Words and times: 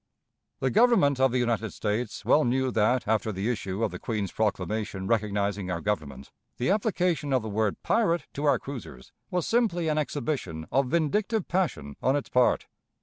The 0.61 0.71
Government 0.71 1.19
of 1.19 1.31
the 1.31 1.37
United 1.37 1.69
States 1.73 2.25
well 2.25 2.43
knew 2.43 2.71
that, 2.71 3.07
after 3.07 3.31
the 3.31 3.47
issue 3.51 3.83
of 3.83 3.91
the 3.91 3.99
Queen's 3.99 4.31
proclamation 4.31 5.05
recognizing 5.05 5.69
our 5.69 5.79
Government, 5.79 6.31
the 6.57 6.71
application 6.71 7.31
of 7.31 7.43
the 7.43 7.49
word 7.49 7.77
pirate 7.83 8.25
to 8.33 8.45
our 8.45 8.57
cruisers 8.57 9.13
was 9.29 9.45
simply 9.45 9.89
an 9.89 9.99
exhibition 9.99 10.65
of 10.71 10.87
vindictive 10.87 11.47
passion 11.47 11.97
on 12.01 12.15
its 12.15 12.29
part. 12.29 12.65